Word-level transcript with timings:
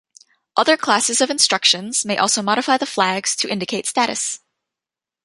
Other 0.57 0.77
classes 0.77 1.21
of 1.21 1.29
instructions 1.29 2.03
may 2.05 2.17
also 2.17 2.41
modify 2.41 2.77
the 2.77 2.87
flags 2.87 3.35
to 3.35 3.47
indicate 3.47 3.85
status. 3.85 4.39